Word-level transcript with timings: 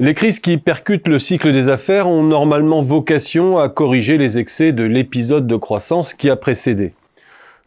Les 0.00 0.12
crises 0.12 0.40
qui 0.40 0.58
percutent 0.58 1.06
le 1.06 1.20
cycle 1.20 1.52
des 1.52 1.68
affaires 1.68 2.08
ont 2.08 2.24
normalement 2.24 2.82
vocation 2.82 3.58
à 3.58 3.68
corriger 3.68 4.18
les 4.18 4.38
excès 4.38 4.72
de 4.72 4.82
l'épisode 4.82 5.46
de 5.46 5.54
croissance 5.54 6.14
qui 6.14 6.28
a 6.28 6.34
précédé. 6.34 6.94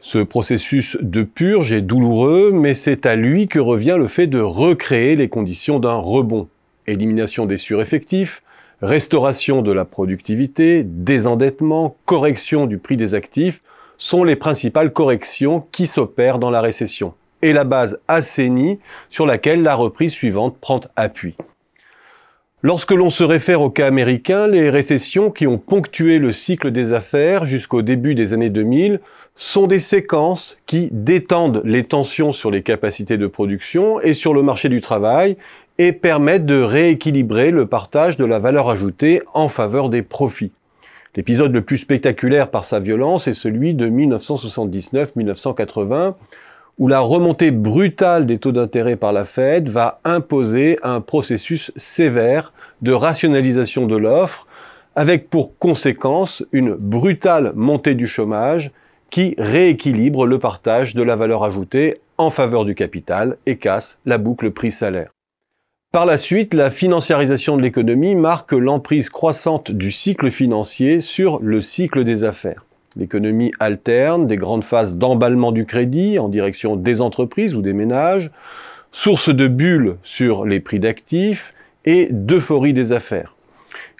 Ce 0.01 0.17
processus 0.17 0.97
de 0.99 1.23
purge 1.23 1.71
est 1.71 1.81
douloureux, 1.81 2.51
mais 2.51 2.73
c'est 2.75 3.05
à 3.05 3.15
lui 3.15 3.47
que 3.47 3.59
revient 3.59 3.95
le 3.97 4.09
fait 4.09 4.27
de 4.27 4.41
recréer 4.41 5.15
les 5.15 5.29
conditions 5.29 5.79
d'un 5.79 5.93
rebond. 5.93 6.49
Élimination 6.85 7.45
des 7.45 7.55
sureffectifs, 7.55 8.43
restauration 8.81 9.61
de 9.61 9.71
la 9.71 9.85
productivité, 9.85 10.83
désendettement, 10.83 11.95
correction 12.03 12.65
du 12.65 12.77
prix 12.77 12.97
des 12.97 13.15
actifs 13.15 13.61
sont 13.97 14.25
les 14.25 14.35
principales 14.35 14.91
corrections 14.91 15.65
qui 15.71 15.87
s'opèrent 15.87 16.39
dans 16.39 16.51
la 16.51 16.59
récession 16.59 17.13
et 17.41 17.53
la 17.53 17.63
base 17.63 18.01
assainie 18.09 18.79
sur 19.09 19.25
laquelle 19.25 19.63
la 19.63 19.75
reprise 19.75 20.11
suivante 20.11 20.57
prend 20.59 20.81
appui. 20.97 21.37
Lorsque 22.63 22.91
l'on 22.91 23.11
se 23.11 23.23
réfère 23.23 23.61
au 23.61 23.69
cas 23.69 23.85
américain, 23.85 24.47
les 24.47 24.71
récessions 24.71 25.29
qui 25.29 25.45
ont 25.45 25.59
ponctué 25.59 26.17
le 26.17 26.31
cycle 26.31 26.71
des 26.71 26.91
affaires 26.91 27.45
jusqu'au 27.45 27.83
début 27.83 28.15
des 28.15 28.33
années 28.33 28.49
2000 28.49 28.99
sont 29.35 29.67
des 29.67 29.77
séquences 29.77 30.57
qui 30.65 30.89
détendent 30.91 31.61
les 31.65 31.83
tensions 31.83 32.31
sur 32.31 32.49
les 32.49 32.63
capacités 32.63 33.17
de 33.17 33.27
production 33.27 34.01
et 34.01 34.15
sur 34.15 34.33
le 34.33 34.41
marché 34.41 34.69
du 34.69 34.81
travail 34.81 35.37
et 35.77 35.91
permettent 35.91 36.47
de 36.47 36.59
rééquilibrer 36.59 37.51
le 37.51 37.67
partage 37.67 38.17
de 38.17 38.25
la 38.25 38.39
valeur 38.39 38.71
ajoutée 38.71 39.21
en 39.35 39.49
faveur 39.49 39.89
des 39.89 40.01
profits. 40.01 40.51
L'épisode 41.15 41.53
le 41.53 41.61
plus 41.61 41.77
spectaculaire 41.77 42.49
par 42.49 42.63
sa 42.63 42.79
violence 42.79 43.27
est 43.27 43.35
celui 43.35 43.75
de 43.75 43.87
1979-1980 43.87 46.13
où 46.77 46.87
la 46.87 46.99
remontée 46.99 47.51
brutale 47.51 48.25
des 48.25 48.37
taux 48.37 48.51
d'intérêt 48.51 48.95
par 48.95 49.13
la 49.13 49.25
Fed 49.25 49.69
va 49.69 49.99
imposer 50.03 50.77
un 50.83 51.01
processus 51.01 51.71
sévère 51.75 52.53
de 52.81 52.91
rationalisation 52.91 53.87
de 53.87 53.97
l'offre, 53.97 54.47
avec 54.95 55.29
pour 55.29 55.57
conséquence 55.57 56.43
une 56.51 56.73
brutale 56.73 57.51
montée 57.55 57.95
du 57.95 58.07
chômage 58.07 58.71
qui 59.09 59.35
rééquilibre 59.37 60.25
le 60.25 60.37
partage 60.39 60.93
de 60.93 61.01
la 61.01 61.15
valeur 61.15 61.43
ajoutée 61.43 62.01
en 62.17 62.29
faveur 62.29 62.65
du 62.65 62.75
capital 62.75 63.37
et 63.45 63.57
casse 63.57 63.99
la 64.05 64.17
boucle 64.17 64.51
prix-salaire. 64.51 65.11
Par 65.93 66.05
la 66.05 66.17
suite, 66.17 66.53
la 66.53 66.69
financiarisation 66.69 67.57
de 67.57 67.61
l'économie 67.61 68.15
marque 68.15 68.51
l'emprise 68.51 69.09
croissante 69.09 69.71
du 69.71 69.91
cycle 69.91 70.29
financier 70.29 70.99
sur 71.01 71.39
le 71.41 71.61
cycle 71.61 72.03
des 72.03 72.23
affaires. 72.23 72.66
L'économie 72.97 73.51
alterne 73.59 74.25
des 74.25 74.37
grandes 74.37 74.63
phases 74.63 74.97
d'emballement 74.97 75.51
du 75.51 75.65
crédit 75.65 76.17
en 76.17 76.29
direction 76.29 76.75
des 76.75 76.99
entreprises 76.99 77.53
ou 77.53 77.61
des 77.61 77.73
ménages, 77.73 78.31
source 78.91 79.33
de 79.33 79.47
bulles 79.47 79.97
sur 80.01 80.45
les 80.45 80.59
prix 80.59 80.79
d'actifs 80.79 81.53
et 81.85 82.07
d'euphorie 82.09 82.73
des 82.73 82.93
affaires. 82.93 83.35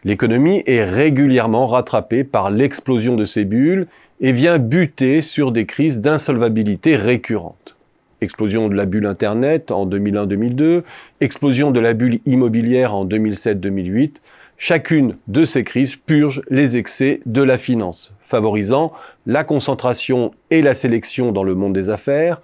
L'économie 0.03 0.63
est 0.65 0.83
régulièrement 0.83 1.67
rattrapée 1.67 2.23
par 2.23 2.49
l'explosion 2.49 3.15
de 3.15 3.25
ces 3.25 3.45
bulles 3.45 3.85
et 4.19 4.31
vient 4.31 4.57
buter 4.57 5.21
sur 5.21 5.51
des 5.51 5.67
crises 5.67 6.01
d'insolvabilité 6.01 6.95
récurrentes. 6.95 7.75
Explosion 8.21 8.67
de 8.67 8.73
la 8.73 8.87
bulle 8.87 9.05
Internet 9.05 9.69
en 9.69 9.85
2001-2002, 9.85 10.81
explosion 11.21 11.69
de 11.69 11.79
la 11.79 11.93
bulle 11.93 12.19
immobilière 12.25 12.95
en 12.95 13.05
2007-2008, 13.05 14.15
chacune 14.57 15.17
de 15.27 15.45
ces 15.45 15.63
crises 15.63 15.95
purge 15.95 16.41
les 16.49 16.77
excès 16.77 17.21
de 17.27 17.43
la 17.43 17.59
finance 17.59 18.11
favorisant 18.27 18.91
la 19.25 19.43
concentration 19.43 20.31
et 20.51 20.61
la 20.61 20.73
sélection 20.73 21.31
dans 21.31 21.43
le 21.43 21.55
monde 21.55 21.73
des 21.73 21.89
affaires, 21.89 22.41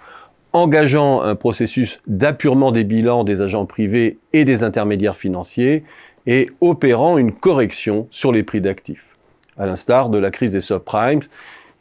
engageant 0.54 1.22
un 1.22 1.36
processus 1.36 2.00
d'appurement 2.08 2.72
des 2.72 2.84
bilans 2.84 3.24
des 3.24 3.42
agents 3.42 3.66
privés 3.66 4.18
et 4.32 4.46
des 4.46 4.64
intermédiaires 4.64 5.16
financiers, 5.16 5.84
et 6.26 6.50
opérant 6.62 7.18
une 7.18 7.34
correction 7.34 8.08
sur 8.10 8.32
les 8.32 8.44
prix 8.44 8.62
d'actifs, 8.62 9.18
à 9.58 9.66
l'instar 9.66 10.10
de 10.10 10.18
la 10.18 10.32
crise 10.32 10.52
des 10.52 10.62
subprimes, 10.62 11.22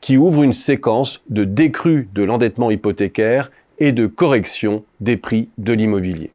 qui 0.01 0.17
ouvre 0.17 0.43
une 0.43 0.53
séquence 0.53 1.23
de 1.31 1.45
décrue 1.45 2.09
de 2.13 2.25
l'endettement 2.25 2.73
hypothécaire 2.73 3.53
et 3.79 3.93
de 3.93 4.07
correction 4.07 4.85
des 5.01 5.17
prix 5.17 5.49
de 5.59 5.73
l'immobilier. 5.73 6.31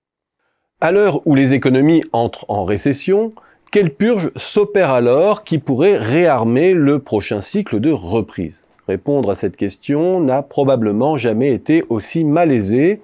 À 0.79 0.91
l'heure 0.93 1.25
où 1.25 1.35
les 1.35 1.53
économies 1.53 2.03
entrent 2.13 2.45
en 2.47 2.63
récession, 2.63 3.31
quelle 3.71 3.89
purge 3.93 4.31
s'opère 4.35 4.91
alors 4.91 5.43
qui 5.43 5.59
pourrait 5.59 5.97
réarmer 5.97 6.73
le 6.73 6.99
prochain 6.99 7.41
cycle 7.41 7.79
de 7.79 7.91
reprise? 7.91 8.63
Répondre 8.87 9.29
à 9.31 9.35
cette 9.35 9.57
question 9.57 10.21
n'a 10.21 10.41
probablement 10.41 11.17
jamais 11.17 11.53
été 11.53 11.83
aussi 11.89 12.23
malaisé 12.23 13.01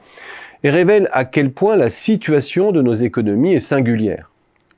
et 0.63 0.69
révèle 0.69 1.09
à 1.12 1.25
quel 1.25 1.51
point 1.51 1.75
la 1.75 1.90
situation 1.90 2.72
de 2.72 2.81
nos 2.81 2.94
économies 2.94 3.53
est 3.53 3.59
singulière. 3.59 4.31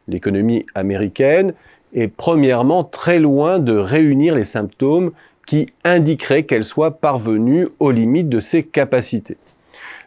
L'économie 0.07 0.66
américaine 0.73 1.53
est 1.94 2.07
premièrement 2.07 2.84
très 2.84 3.19
loin 3.19 3.59
de 3.59 3.78
réunir 3.78 4.35
les 4.35 4.44
symptômes 4.44 5.12
qui 5.46 5.69
indiqueraient 5.84 6.44
qu'elle 6.44 6.63
soit 6.63 7.00
parvenue 7.00 7.67
aux 7.79 7.91
limites 7.91 8.29
de 8.29 8.40
ses 8.40 8.63
capacités. 8.63 9.38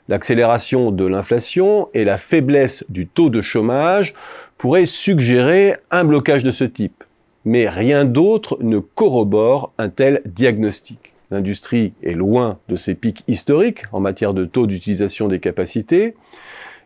L'accélération 0.09 0.91
de 0.91 1.07
l'inflation 1.07 1.89
et 1.95 2.05
la 2.05 2.17
faiblesse 2.17 2.85
du 2.89 3.07
taux 3.07 3.31
de 3.31 3.41
chômage 3.41 4.15
pourrait 4.59 4.87
suggérer 4.87 5.77
un 5.91 6.05
blocage 6.05 6.45
de 6.45 6.51
ce 6.51 6.65
type. 6.65 7.05
Mais 7.45 7.69
rien 7.69 8.05
d'autre 8.05 8.59
ne 8.61 8.79
corrobore 8.79 9.73
un 9.79 9.89
tel 9.89 10.21
diagnostic. 10.27 11.13
L'industrie 11.31 11.93
est 12.03 12.13
loin 12.13 12.59
de 12.69 12.77
ses 12.77 12.95
pics 12.95 13.23
historiques 13.29 13.85
en 13.93 14.01
matière 14.01 14.35
de 14.35 14.45
taux 14.45 14.67
d'utilisation 14.67 15.29
des 15.29 15.41
capacités. 15.41 16.15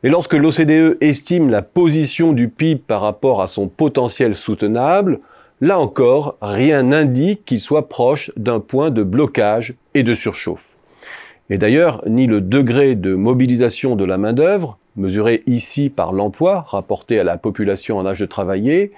Et 0.03 0.11
lorsque 0.11 0.35
l'OCDE 0.35 0.99
estime 1.01 1.49
la 1.49 1.63
position 1.63 2.33
du 2.33 2.49
PIB 2.49 2.83
par 2.87 3.01
rapport 3.01 3.41
à 3.41 3.47
son 3.47 3.69
potentiel 3.69 4.35
soutenable, 4.35 5.21
là 5.61 5.79
encore, 5.79 6.37
rien 6.43 6.83
n'indique 6.83 7.45
qu'il 7.45 7.61
soit 7.61 7.89
proche 7.89 8.33
d'un 8.37 8.59
point 8.59 8.91
de 8.91 9.05
blocage 9.05 9.75
et 9.95 10.03
de 10.03 10.15
surchauffe. 10.15 10.71
Et 11.51 11.59
d'ailleurs, 11.59 12.03
ni 12.07 12.27
le 12.27 12.41
degré 12.41 12.97
de 12.97 13.15
mobilisation 13.15 13.95
de 13.95 14.05
la 14.05 14.19
main-d'œuvre, 14.19 14.79
mesuré 14.97 15.43
ici 15.47 15.91
par 15.91 16.13
l'emploi 16.13 16.67
rapporté 16.69 17.19
à 17.19 17.25
la 17.25 17.37
population 17.37 17.99
en 17.99 18.07
âge 18.07 18.21
de 18.21 18.27
travailler, 18.27 18.93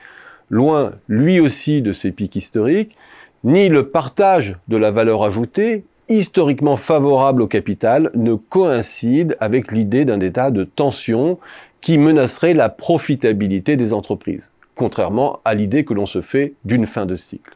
loin 0.51 0.93
lui 1.09 1.41
aussi 1.41 1.83
de 1.83 1.93
ses 1.93 2.13
pics 2.13 2.37
historiques, 2.37 2.97
ni 3.45 3.69
le 3.69 3.89
partage 3.89 4.57
de 4.69 4.77
la 4.77 4.91
valeur 4.91 5.23
ajoutée, 5.23 5.85
historiquement 6.09 6.77
favorable 6.77 7.43
au 7.43 7.47
capital, 7.47 8.11
ne 8.15 8.35
coïncide 8.35 9.37
avec 9.41 9.73
l'idée 9.73 10.05
d'un 10.05 10.21
état 10.21 10.51
de 10.51 10.65
tension 10.65 11.39
qui 11.81 11.99
menacerait 11.99 12.55
la 12.55 12.69
profitabilité 12.71 13.77
des 13.77 13.93
entreprises, 13.93 14.51
contrairement 14.75 15.41
à 15.45 15.55
l'idée 15.55 15.85
que 15.85 15.95
l'on 15.95 16.07
se 16.07 16.23
fait 16.23 16.55
d'une 16.65 16.87
fin 16.87 17.07
de 17.07 17.17
cycle. 17.17 17.55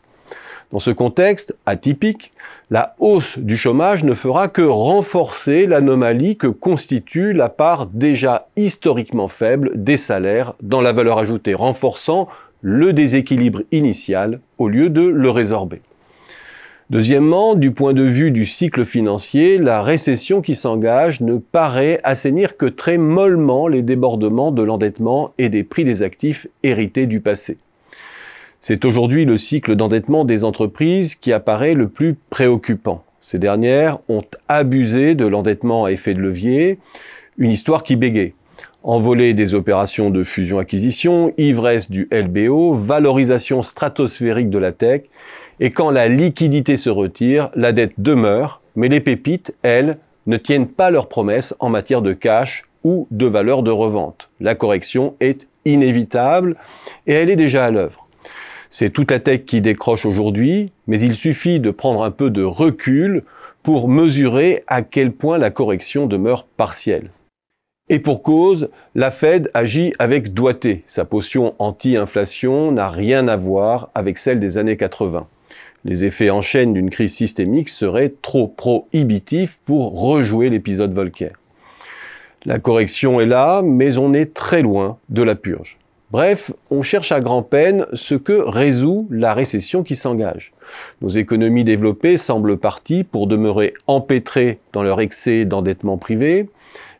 Dans 0.71 0.79
ce 0.79 0.91
contexte 0.91 1.57
atypique, 1.65 2.33
la 2.71 2.95
hausse 2.99 3.39
du 3.39 3.57
chômage 3.57 4.05
ne 4.05 4.13
fera 4.13 4.49
que 4.49 4.61
renforcer 4.61 5.67
l'anomalie 5.67 6.37
que 6.37 6.47
constitue 6.47 7.33
la 7.33 7.49
part 7.49 7.87
déjà 7.87 8.49
historiquement 8.57 9.29
faible 9.29 9.71
des 9.75 9.97
salaires 9.97 10.53
dans 10.61 10.83
la 10.83 10.93
valeur 10.93 11.19
ajoutée, 11.19 11.55
renforçant 11.55 12.29
le 12.61 12.93
déséquilibre 12.93 13.63
initial 13.73 14.41
au 14.59 14.69
lieu 14.69 14.91
de 14.91 15.07
le 15.07 15.31
résorber. 15.31 15.81
Deuxièmement, 16.91 17.55
du 17.55 17.71
point 17.71 17.95
de 17.95 18.03
vue 18.03 18.31
du 18.31 18.45
cycle 18.45 18.85
financier, 18.85 19.57
la 19.57 19.83
récession 19.83 20.43
qui 20.43 20.55
s'engage 20.55 21.23
ne 21.23 21.39
paraît 21.39 22.01
assainir 22.05 22.59
que 22.59 22.67
très 22.67 22.99
mollement 22.99 23.69
les 23.69 23.83
débordements 23.83 24.53
de 24.53 24.63
l'endettement 24.63 25.33
et 25.39 25.49
des 25.49 25.65
prix 25.65 25.85
des 25.85 26.03
actifs 26.03 26.47
hérités 26.63 27.07
du 27.07 27.21
passé. 27.21 27.57
C'est 28.61 28.85
aujourd'hui 28.85 29.25
le 29.25 29.39
cycle 29.39 29.77
d'endettement 29.77 30.25
des 30.25 30.43
entreprises 30.43 31.15
qui 31.15 31.33
apparaît 31.33 31.75
le 31.75 31.89
plus 31.89 32.17
préoccupant. 32.29 33.05
Ces 33.21 33.39
dernières 33.39 33.99
ont 34.09 34.25
abusé 34.49 35.15
de 35.15 35.27
l'endettement 35.27 35.85
à 35.85 35.93
effet 35.93 36.13
de 36.13 36.21
levier, 36.21 36.81
une 37.39 37.53
histoire 37.53 37.85
qui 37.85 37.95
bégait. 37.95 38.35
Envolée 38.83 39.33
des 39.33 39.55
opérations 39.55 40.11
de 40.11 40.25
fusion-acquisition, 40.25 41.33
ivresse 41.39 41.89
du 41.89 42.09
LBO, 42.11 42.75
valorisation 42.75 43.63
stratosphérique 43.63 44.51
de 44.51 44.59
la 44.59 44.73
tech, 44.73 45.03
et 45.61 45.71
quand 45.71 45.91
la 45.93 46.09
liquidité 46.09 46.77
se 46.77 46.91
retire, 46.91 47.51
la 47.55 47.73
dette 47.73 47.95
demeure, 47.99 48.61
mais 48.75 48.89
les 48.89 49.01
pépites, 49.01 49.55
elles, 49.63 49.99
ne 50.27 50.37
tiennent 50.37 50.69
pas 50.69 50.91
leurs 50.91 51.09
promesses 51.09 51.55
en 51.61 51.71
matière 51.71 52.03
de 52.03 52.13
cash 52.13 52.65
ou 52.83 53.07
de 53.13 53.27
valeur 53.27 53.63
de 53.63 53.71
revente. 53.71 54.31
La 54.41 54.57
correction 54.57 55.15
est 55.21 55.47
inévitable 55.65 56.57
et 57.07 57.13
elle 57.15 57.31
est 57.31 57.37
déjà 57.37 57.67
à 57.67 57.71
l'œuvre. 57.71 58.08
C'est 58.71 58.91
toute 58.91 59.11
la 59.11 59.19
tech 59.19 59.45
qui 59.47 59.61
décroche 59.61 60.05
aujourd'hui, 60.05 60.73
mais 60.87 61.01
il 61.01 61.15
suffit 61.15 61.61
de 61.61 61.71
prendre 61.71 62.03
un 62.03 62.11
peu 62.11 62.31
de 62.31 62.43
recul 62.43 63.23
pour 63.63 63.89
mesurer 63.89 64.63
à 64.67 64.83
quel 64.83 65.13
point 65.13 65.39
la 65.39 65.51
correction 65.51 66.07
demeure 66.07 66.45
partielle. 66.45 67.11
Et 67.91 68.01
pour 68.01 68.23
cause, 68.23 68.69
la 68.95 69.11
Fed 69.11 69.51
agit 69.55 69.95
avec 69.99 70.35
doigté. 70.35 70.85
Sa 70.87 71.07
potion 71.07 71.55
anti-inflation 71.59 72.71
n'a 72.71 72.91
rien 72.91 73.29
à 73.29 73.37
voir 73.37 73.91
avec 73.95 74.19
celle 74.19 74.41
des 74.41 74.59
années 74.59 74.77
80. 74.77 75.27
Les 75.85 76.05
effets 76.05 76.29
en 76.29 76.43
chaîne 76.43 76.75
d'une 76.75 76.91
crise 76.91 77.15
systémique 77.15 77.71
seraient 77.71 78.13
trop 78.21 78.47
prohibitifs 78.47 79.61
pour 79.65 79.99
rejouer 79.99 80.51
l'épisode 80.51 80.93
Volcker. 80.93 81.33
La 82.45 82.59
correction 82.59 83.21
est 83.21 83.27
là, 83.27 83.63
mais 83.65 83.97
on 83.97 84.13
est 84.13 84.35
très 84.35 84.61
loin 84.61 84.99
de 85.09 85.23
la 85.23 85.35
purge. 85.35 85.79
Bref, 86.11 86.53
on 86.71 86.83
cherche 86.83 87.13
à 87.13 87.21
grand-peine 87.21 87.85
ce 87.93 88.15
que 88.15 88.33
résout 88.33 89.07
la 89.11 89.35
récession 89.35 89.83
qui 89.83 89.95
s'engage. 89.95 90.53
Nos 91.03 91.11
économies 91.11 91.65
développées 91.65 92.17
semblent 92.17 92.57
parties 92.57 93.05
pour 93.05 93.27
demeurer 93.27 93.75
empêtrées 93.87 94.59
dans 94.73 94.83
leur 94.83 95.03
excès 95.03 95.45
d'endettement 95.45 95.99
privé, 95.99 96.49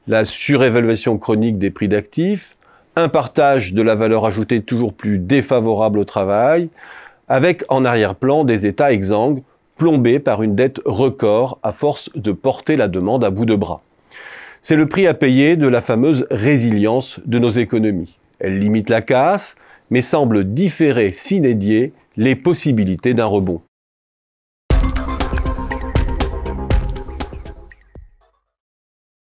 la 0.09 0.27
surévaluation 0.27 1.17
chronique 1.17 1.59
des 1.59 1.71
prix 1.71 1.89
d'actifs, 1.89 2.55
un 2.97 3.09
partage 3.09 3.73
de 3.73 3.81
la 3.81 3.95
valeur 3.95 4.27
ajoutée 4.27 4.61
toujours 4.61 4.93
plus 4.93 5.19
défavorable 5.19 5.99
au 6.01 6.05
travail, 6.05 6.69
avec 7.29 7.65
en 7.71 7.87
arrière-plan 7.87 8.45
des 8.45 8.67
États 8.67 8.93
exsangues, 8.93 9.43
plombés 9.79 10.19
par 10.19 10.43
une 10.43 10.55
dette 10.55 10.81
record 10.85 11.59
à 11.63 11.73
force 11.73 12.11
de 12.15 12.33
porter 12.33 12.77
la 12.77 12.89
demande 12.89 13.25
à 13.25 13.31
bout 13.31 13.47
de 13.47 13.55
bras. 13.55 13.81
C'est 14.61 14.77
le 14.77 14.87
prix 14.87 15.07
à 15.07 15.15
payer 15.15 15.57
de 15.57 15.69
la 15.69 15.81
fameuse 15.81 16.27
résilience 16.31 17.21
de 17.25 17.39
nos 17.39 17.51
économies. 17.51 18.18
Elle 18.39 18.59
limite 18.59 18.91
la 18.91 19.03
casse, 19.03 19.57
mais 19.91 20.03
semble 20.03 20.53
différer 20.53 21.13
s'inédier 21.13 21.93
les 22.17 22.37
possibilités 22.37 23.15
d'un 23.15 23.27
rebond. 23.27 23.63